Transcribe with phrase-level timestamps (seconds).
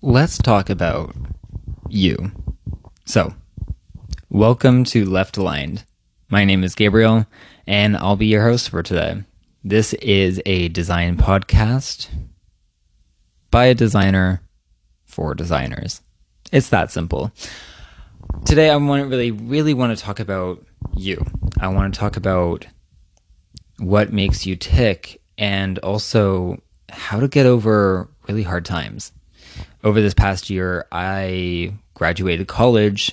[0.00, 1.14] let's talk about
[1.88, 2.30] you.
[3.04, 3.34] So,
[4.28, 5.84] welcome to Left Aligned.
[6.28, 7.26] My name is Gabriel,
[7.66, 9.24] and I'll be your host for today.
[9.64, 12.08] This is a design podcast
[13.50, 14.40] by a designer
[15.04, 16.00] for designers.
[16.52, 17.32] It's that simple.
[18.44, 20.64] Today, I want to really, really want to talk about
[20.96, 21.24] you.
[21.58, 22.66] I want to talk about
[23.78, 29.12] what makes you tick and also how to get over really hard times.
[29.84, 33.12] Over this past year, I graduated college.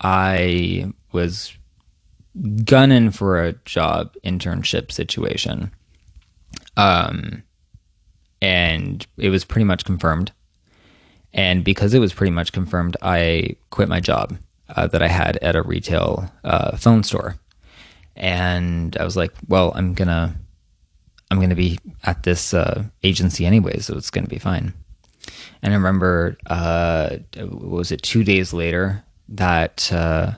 [0.00, 1.56] I was
[2.64, 5.70] gunning for a job internship situation.
[6.76, 7.42] Um,
[8.42, 10.32] and it was pretty much confirmed.
[11.32, 14.36] And because it was pretty much confirmed, I quit my job
[14.74, 17.36] uh, that I had at a retail uh, phone store.
[18.14, 20.34] And I was like, well, I'm gonna,
[21.30, 24.72] I'm gonna be at this uh, agency anyway, so it's gonna be fine.
[25.62, 30.32] And I remember, uh, was it two days later that uh,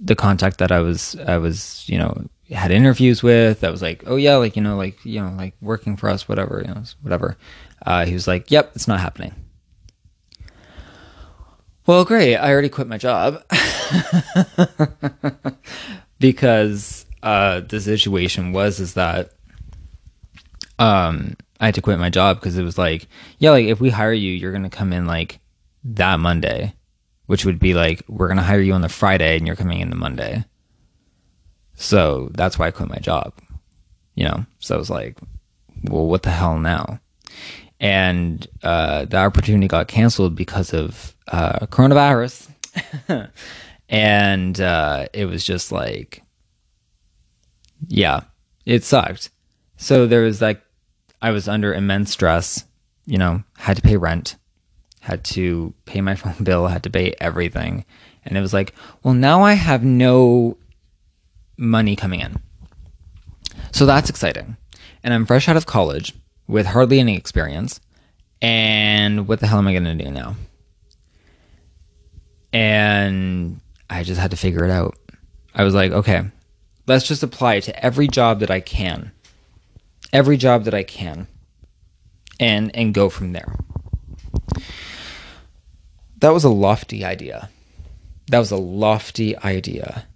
[0.00, 4.04] the contact that I was, I was, you know, had interviews with, I was like,
[4.06, 6.82] oh yeah, like you know, like you know, like working for us, whatever, you know,
[7.02, 7.36] whatever.
[7.84, 9.34] Uh, he was like, yep, it's not happening.
[11.86, 12.36] Well, great.
[12.36, 13.44] I already quit my job
[16.18, 19.30] because uh, the situation was is that
[20.80, 23.06] um, I had to quit my job because it was like,
[23.38, 25.40] yeah, like if we hire you, you're gonna come in like
[25.84, 26.74] that Monday,
[27.26, 29.90] which would be like we're gonna hire you on the Friday and you're coming in
[29.90, 30.44] the Monday.
[31.74, 33.32] So that's why I quit my job.
[34.14, 35.18] You know, so I was like,
[35.84, 37.00] well, what the hell now?
[37.78, 42.48] And uh, the opportunity got canceled because of uh, coronavirus.
[43.88, 46.22] and uh, it was just like,
[47.88, 48.22] yeah,
[48.64, 49.30] it sucked.
[49.76, 50.62] So there was like,
[51.20, 52.64] I was under immense stress,
[53.06, 54.36] you know, had to pay rent,
[55.00, 57.84] had to pay my phone bill, had to pay everything.
[58.24, 60.56] And it was like, well, now I have no
[61.56, 62.40] money coming in.
[63.72, 64.56] So that's exciting.
[65.02, 66.12] And I'm fresh out of college
[66.48, 67.80] with hardly any experience.
[68.42, 70.34] And what the hell am I going to do now?
[72.52, 74.96] And I just had to figure it out.
[75.54, 76.24] I was like, okay,
[76.86, 79.12] let's just apply to every job that I can.
[80.16, 81.26] Every job that I can.
[82.40, 83.54] And and go from there.
[86.20, 87.50] That was a lofty idea.
[88.28, 90.06] That was a lofty idea.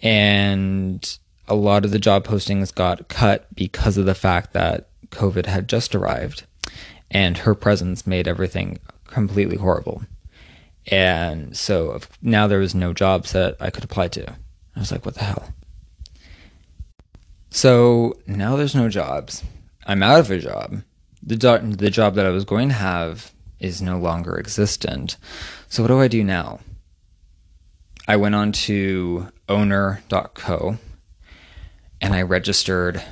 [0.00, 1.18] And
[1.48, 5.68] a lot of the job postings got cut because of the fact that COVID had
[5.68, 6.44] just arrived
[7.10, 8.78] and her presence made everything
[9.08, 10.04] completely horrible.
[10.86, 14.30] And so now there was no jobs that I could apply to.
[14.76, 15.52] I was like, what the hell?
[17.50, 19.42] So now there's no jobs.
[19.86, 20.82] I'm out of a job.
[21.22, 25.16] The, do- the job that I was going to have is no longer existent.
[25.68, 26.60] So what do I do now?
[28.08, 30.78] I went on to ownr.co
[32.00, 33.02] and I registered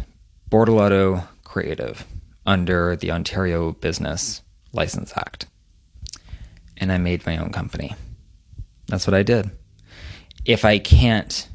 [0.50, 2.06] Bortolotto Creative
[2.46, 5.46] under the Ontario Business License Act.
[6.78, 7.94] And I made my own company.
[8.86, 9.50] That's what I did.
[10.44, 11.48] If I can't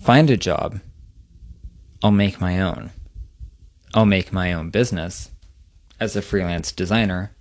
[0.00, 0.80] find a job,
[2.02, 2.90] I'll make my own.
[3.94, 5.30] I'll make my own business
[5.98, 7.32] as a freelance designer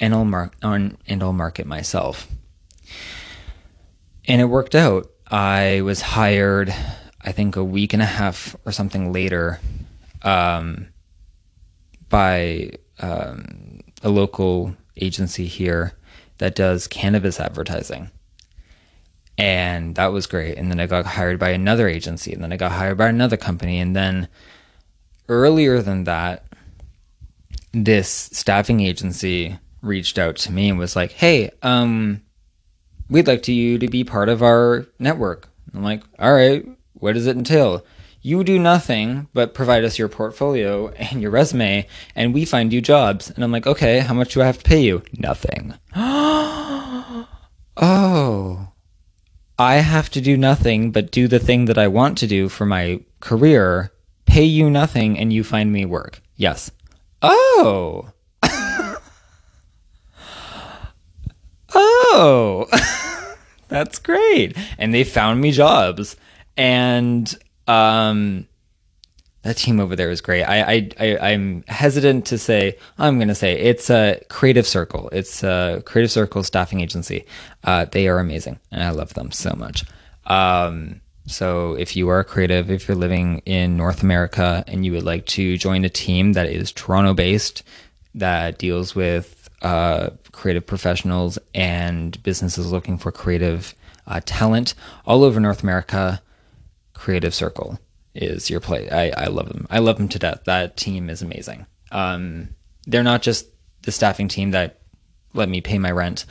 [0.00, 2.28] and I'll mark and I'll market myself.
[4.26, 5.10] And it worked out.
[5.30, 6.72] I was hired
[7.20, 9.60] I think a week and a half or something later
[10.22, 10.88] um,
[12.08, 15.92] by um, a local agency here
[16.38, 18.10] that does cannabis advertising.
[19.38, 20.58] And that was great.
[20.58, 23.36] And then I got hired by another agency, and then I got hired by another
[23.36, 23.78] company.
[23.78, 24.28] And then
[25.28, 26.44] earlier than that,
[27.72, 32.22] this staffing agency reached out to me and was like, "Hey, um,
[33.08, 37.14] we'd like to you to be part of our network." I'm like, "All right, what
[37.14, 37.84] does it entail?"
[38.20, 42.80] you do nothing but provide us your portfolio and your resume and we find you
[42.80, 45.74] jobs and i'm like okay how much do i have to pay you nothing
[47.76, 48.67] oh
[49.58, 52.66] i have to do nothing but do the thing that i want to do for
[52.66, 53.92] my career
[54.28, 56.20] pay you nothing and you find me work.
[56.36, 56.70] Yes.
[57.22, 58.12] Oh.
[61.74, 62.66] Oh.
[63.68, 64.56] That's great.
[64.78, 66.16] And they found me jobs.
[66.56, 67.32] And
[67.68, 68.47] um,
[69.42, 70.42] that team over there is great.
[70.42, 72.76] I, I, I am hesitant to say.
[72.98, 75.08] I'm going to say it's a Creative Circle.
[75.12, 77.24] It's a Creative Circle staffing agency.
[77.62, 79.84] Uh, they are amazing, and I love them so much.
[80.26, 84.92] Um, so if you are a creative, if you're living in North America and you
[84.92, 87.62] would like to join a team that is Toronto based,
[88.14, 93.74] that deals with uh, creative professionals and businesses looking for creative
[94.06, 94.74] uh, talent
[95.06, 96.20] all over North America.
[96.94, 97.78] Creative Circle
[98.14, 98.88] is your play.
[98.90, 99.66] I, I love them.
[99.70, 100.42] I love them to death.
[100.44, 101.66] That team is amazing.
[101.90, 102.54] Um,
[102.86, 103.46] they're not just
[103.82, 104.80] the staffing team that
[105.34, 106.24] let me pay my rent,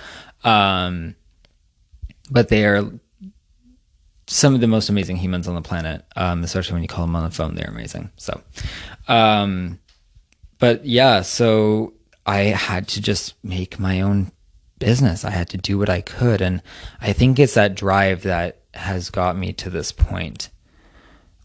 [0.43, 1.15] um,
[2.29, 2.83] but they are
[4.27, 6.05] some of the most amazing humans on the planet.
[6.15, 8.11] Um, especially when you call them on the phone, they're amazing.
[8.17, 8.41] So,
[9.07, 9.79] um,
[10.59, 11.93] but yeah, so
[12.25, 14.31] I had to just make my own
[14.79, 15.23] business.
[15.23, 16.61] I had to do what I could, and
[17.01, 20.49] I think it's that drive that has got me to this point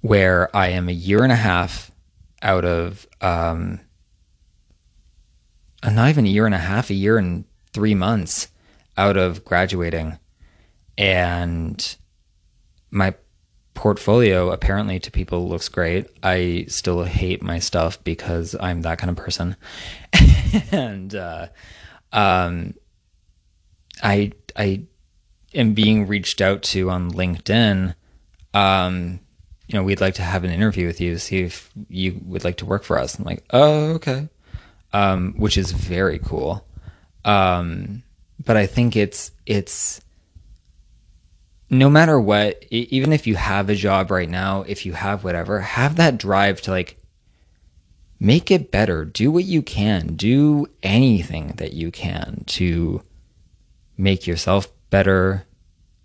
[0.02, 1.90] where I am a year and a half
[2.42, 3.80] out of um,
[5.82, 8.48] uh, not even a year and a half, a year and three months
[8.96, 10.18] out of graduating.
[10.98, 11.96] And
[12.90, 13.14] my
[13.74, 16.06] portfolio apparently to people looks great.
[16.22, 19.56] I still hate my stuff because I'm that kind of person.
[20.70, 21.46] and uh,
[22.12, 22.74] um,
[24.02, 24.82] I I
[25.54, 27.94] am being reached out to on LinkedIn.
[28.52, 29.20] Um,
[29.72, 32.58] you know, we'd like to have an interview with you, see if you would like
[32.58, 33.18] to work for us.
[33.18, 34.28] I'm like, oh, okay
[34.92, 36.64] um, which is very cool.
[37.24, 38.02] Um,
[38.44, 40.00] but I think it's it's
[41.70, 45.60] no matter what, even if you have a job right now, if you have whatever,
[45.60, 46.98] have that drive to like
[48.20, 49.04] make it better.
[49.04, 50.14] Do what you can.
[50.14, 53.02] Do anything that you can to
[53.96, 55.46] make yourself better,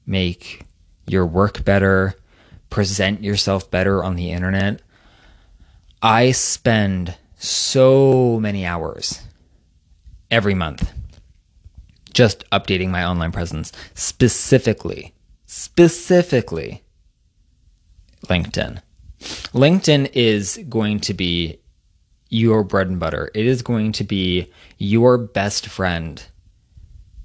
[0.05, 0.61] make
[1.05, 2.15] your work better,
[2.69, 4.81] present yourself better on the internet.
[6.01, 9.21] I spend so many hours
[10.29, 10.91] every month
[12.13, 15.13] just updating my online presence specifically
[15.47, 16.83] specifically
[18.27, 18.81] LinkedIn.
[19.53, 21.59] LinkedIn is going to be
[22.29, 23.31] your bread and butter.
[23.33, 26.23] It is going to be your best friend.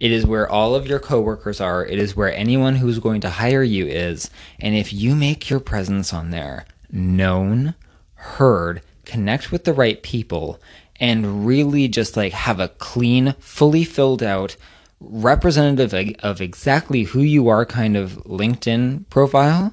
[0.03, 1.87] It is where all of your coworkers are.
[1.87, 4.31] It is where anyone who's going to hire you is.
[4.59, 7.77] And if you make your presence on there known,
[8.15, 10.61] heard, connect with the right people,
[10.99, 14.57] and really just like have a clean, fully filled out,
[14.99, 19.73] representative of exactly who you are kind of LinkedIn profile,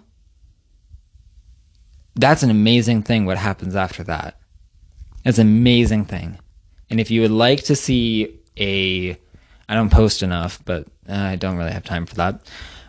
[2.13, 4.39] that's an amazing thing what happens after that.
[5.25, 6.37] It's an amazing thing.
[6.91, 9.17] And if you would like to see a,
[9.69, 12.41] I don't post enough, but I don't really have time for that.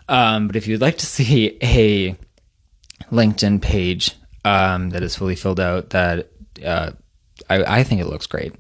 [0.09, 2.17] Um, but if you'd like to see a
[3.13, 6.31] LinkedIn page um, that is fully filled out that
[6.65, 6.93] uh,
[7.49, 8.53] I, I, think it looks great.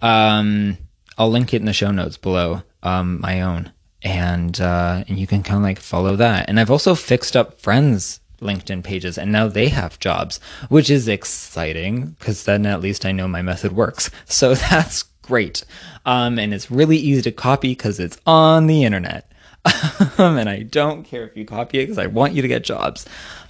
[0.00, 0.78] Um,
[1.18, 3.72] I'll link it in the show notes below, um, my own,
[4.02, 6.48] and uh, and you can kind of like follow that.
[6.48, 10.38] And I've also fixed up friends' LinkedIn pages, and now they have jobs,
[10.68, 14.10] which is exciting because then at least I know my method works.
[14.26, 15.64] So that's great,
[16.04, 19.30] um, and it's really easy to copy because it's on the internet.
[20.18, 23.06] and I don't care if you copy it because I want you to get jobs.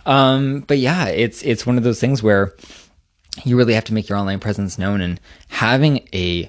[0.07, 2.55] Um, but yeah, it's it's one of those things where
[3.45, 6.49] you really have to make your online presence known and having a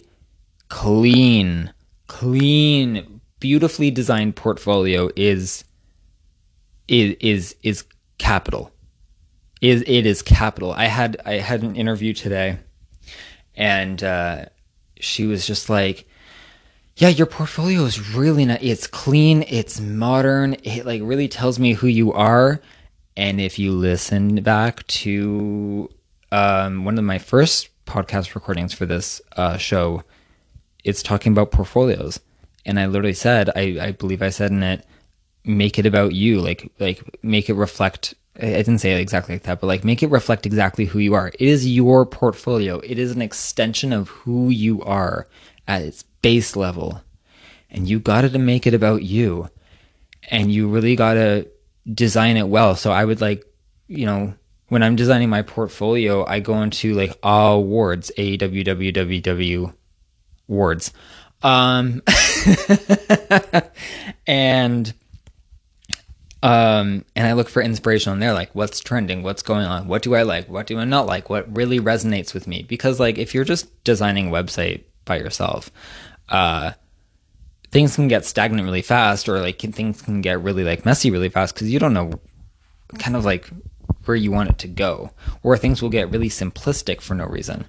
[0.69, 1.73] clean,
[2.07, 5.63] clean, beautifully designed portfolio is
[6.87, 7.85] is is is
[8.17, 8.71] capital.
[9.61, 10.73] Is it is capital.
[10.73, 12.59] I had I had an interview today
[13.55, 14.45] and uh,
[15.05, 16.07] she was just like
[16.97, 21.73] yeah, your portfolio is really not it's clean, it's modern, it like really tells me
[21.73, 22.61] who you are.
[23.17, 25.89] And if you listen back to
[26.31, 30.03] um, one of my first podcast recordings for this uh, show,
[30.83, 32.19] it's talking about portfolios,
[32.65, 34.85] and I literally said, I, I believe I said in it,
[35.43, 38.13] make it about you, like like make it reflect.
[38.37, 41.13] I didn't say it exactly like that, but like make it reflect exactly who you
[41.13, 41.29] are.
[41.29, 42.79] It is your portfolio.
[42.79, 45.27] It is an extension of who you are
[45.67, 47.01] at its base level,
[47.69, 49.49] and you got to make it about you,
[50.29, 51.47] and you really got to
[51.91, 52.75] design it well.
[52.75, 53.45] So I would like,
[53.87, 54.33] you know,
[54.67, 59.73] when I'm designing my portfolio, I go into like Awwwards, A W W W W
[60.47, 60.91] words.
[61.41, 62.01] Um,
[64.27, 64.93] and
[66.43, 70.01] um, and I look for inspiration on there, like what's trending, what's going on, what
[70.01, 72.63] do I like, what do I not like, what really resonates with me.
[72.63, 75.71] Because like if you're just designing a website by yourself,
[76.29, 76.71] uh,
[77.71, 81.29] things can get stagnant really fast, or like things can get really like messy really
[81.29, 82.11] fast because you don't know
[82.99, 83.49] kind of like
[84.05, 85.11] where you want it to go,
[85.41, 87.65] or things will get really simplistic for no reason.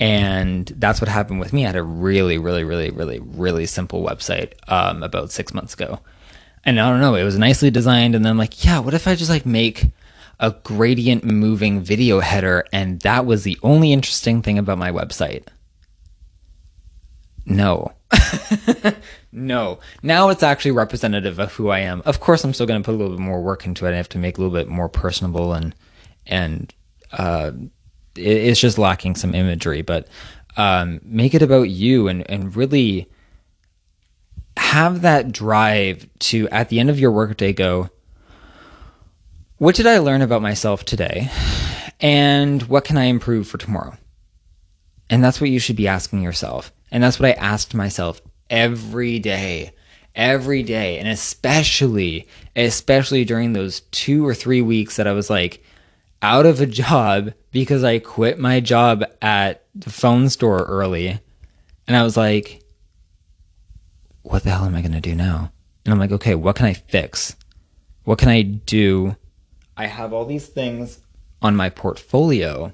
[0.00, 1.64] And that's what happened with me.
[1.64, 6.00] I had a really, really, really, really, really simple website um, about six months ago.
[6.64, 8.14] And I don't know, it was nicely designed.
[8.14, 9.90] And then, like, yeah, what if I just like make
[10.38, 12.64] a gradient moving video header?
[12.72, 15.46] And that was the only interesting thing about my website.
[17.44, 17.92] No.
[19.32, 19.80] no.
[20.02, 22.02] Now it's actually representative of who I am.
[22.04, 23.92] Of course, I'm still going to put a little bit more work into it.
[23.92, 25.74] I have to make a little bit more personable and
[26.26, 26.72] and
[27.12, 27.50] uh,
[28.14, 29.82] it, it's just lacking some imagery.
[29.82, 30.06] But
[30.56, 33.10] um, make it about you and and really
[34.72, 37.90] have that drive to at the end of your workday go.
[39.58, 41.30] What did I learn about myself today?
[42.00, 43.98] And what can I improve for tomorrow?
[45.10, 46.72] And that's what you should be asking yourself.
[46.90, 49.72] And that's what I asked myself every day,
[50.14, 50.98] every day.
[50.98, 52.26] And especially,
[52.56, 55.62] especially during those two or three weeks that I was like
[56.22, 61.20] out of a job because I quit my job at the phone store early.
[61.86, 62.61] And I was like,
[64.22, 65.52] what the hell am I going to do now?
[65.84, 67.36] And I'm like, okay, what can I fix?
[68.04, 69.16] What can I do?
[69.76, 71.00] I have all these things
[71.40, 72.72] on my portfolio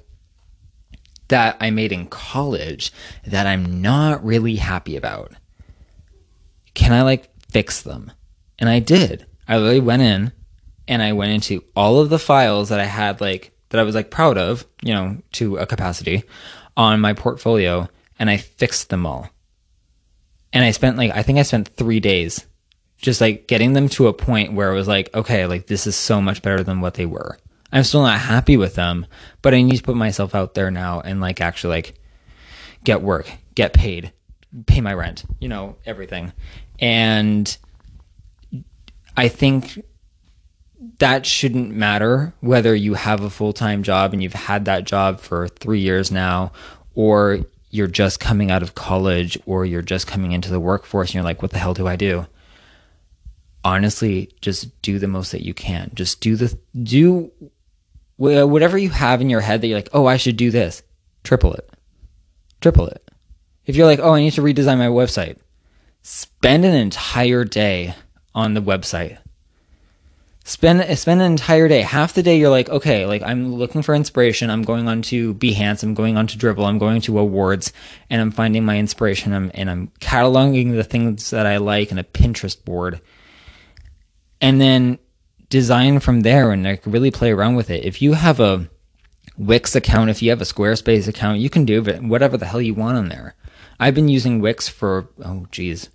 [1.28, 2.92] that I made in college
[3.26, 5.32] that I'm not really happy about.
[6.74, 8.12] Can I like fix them?
[8.58, 9.26] And I did.
[9.46, 10.32] I really went in
[10.86, 13.94] and I went into all of the files that I had like that I was
[13.94, 16.24] like proud of, you know, to a capacity
[16.76, 17.88] on my portfolio
[18.18, 19.28] and I fixed them all.
[20.52, 22.46] And I spent like I think I spent 3 days
[22.96, 25.94] just like getting them to a point where it was like, okay, like this is
[25.94, 27.38] so much better than what they were.
[27.70, 29.06] I'm still not happy with them,
[29.42, 31.94] but I need to put myself out there now and like actually like
[32.82, 34.12] get work, get paid,
[34.66, 36.32] pay my rent, you know, everything.
[36.80, 37.56] And
[39.16, 39.84] I think
[40.98, 45.46] that shouldn't matter whether you have a full-time job and you've had that job for
[45.46, 46.52] 3 years now
[46.94, 47.40] or
[47.70, 51.24] you're just coming out of college or you're just coming into the workforce and you're
[51.24, 52.26] like what the hell do I do?
[53.64, 55.90] Honestly, just do the most that you can.
[55.94, 57.30] Just do the do
[58.16, 60.82] whatever you have in your head that you're like, oh, I should do this,
[61.22, 61.70] triple it.
[62.60, 63.08] Triple it.
[63.66, 65.38] If you're like, oh, I need to redesign my website,
[66.02, 67.94] spend an entire day
[68.34, 69.18] on the website.
[70.48, 71.82] Spend spend an entire day.
[71.82, 74.48] Half the day you're like, okay, like I'm looking for inspiration.
[74.48, 75.82] I'm going on to Behance.
[75.82, 77.70] I'm going on to Dribbble I'm going to Awwwards,
[78.08, 79.34] and I'm finding my inspiration.
[79.34, 83.02] I'm, and I'm cataloging the things that I like in a Pinterest board.
[84.40, 84.98] And then
[85.50, 87.84] design from there and like really play around with it.
[87.84, 88.70] If you have a
[89.36, 92.72] Wix account, if you have a Squarespace account, you can do whatever the hell you
[92.72, 93.34] want on there.
[93.78, 95.90] I've been using Wix for oh geez,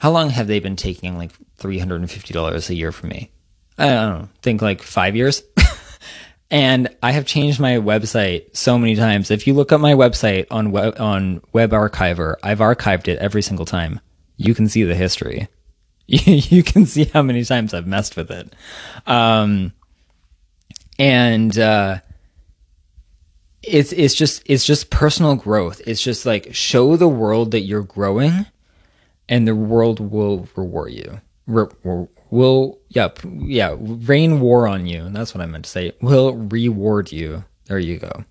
[0.00, 3.10] how long have they been taking like three hundred and fifty dollars a year from
[3.10, 3.30] me?
[3.78, 5.42] I don't know, think like five years.
[6.50, 9.30] and I have changed my website so many times.
[9.30, 13.42] If you look up my website on web, on Web Archiver, I've archived it every
[13.42, 14.00] single time.
[14.36, 15.48] You can see the history.
[16.06, 18.54] you can see how many times I've messed with it.
[19.06, 19.72] Um,
[20.98, 21.98] and uh,
[23.62, 25.80] it's it's just it's just personal growth.
[25.86, 28.46] It's just like show the world that you're growing,
[29.28, 31.20] and the world will reward you.
[31.46, 35.08] Will yeah yeah rain war on you.
[35.10, 35.92] That's what I meant to say.
[36.00, 37.44] Will reward you.
[37.66, 38.24] There you go.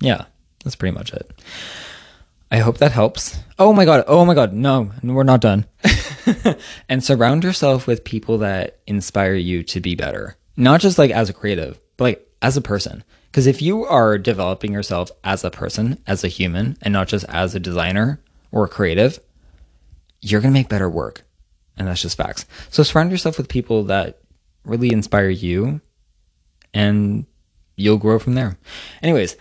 [0.00, 0.24] Yeah,
[0.64, 1.30] that's pretty much it.
[2.50, 3.38] I hope that helps.
[3.58, 4.04] Oh my god.
[4.06, 4.52] Oh my god.
[4.52, 5.66] No, we're not done.
[6.88, 10.36] and surround yourself with people that inspire you to be better.
[10.56, 13.04] Not just like as a creative, but like as a person.
[13.30, 17.24] Because if you are developing yourself as a person, as a human, and not just
[17.28, 19.20] as a designer or a creative,
[20.20, 21.22] you're going to make better work.
[21.76, 22.46] And that's just facts.
[22.70, 24.18] So surround yourself with people that
[24.64, 25.80] really inspire you
[26.74, 27.26] and
[27.76, 28.58] you'll grow from there.
[29.02, 29.36] Anyways,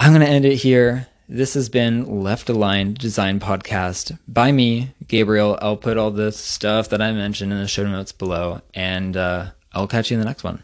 [0.00, 1.06] I'm going to end it here.
[1.28, 5.58] This has been Left Aligned Design Podcast by me, Gabriel.
[5.62, 9.50] I'll put all the stuff that I mentioned in the show notes below, and uh,
[9.72, 10.62] I'll catch you in the next one.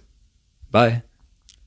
[0.70, 1.02] Bye.